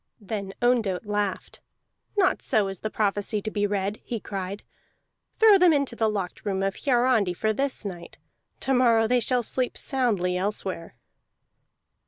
[0.19, 1.59] Then Ondott laughed.
[2.17, 4.63] "Not so is the prophecy to be read!" he cried.
[5.37, 8.17] "Throw them into the locked room of Hiarandi for this night.
[8.61, 10.95] To morrow they shall sleep soundly elsewhere."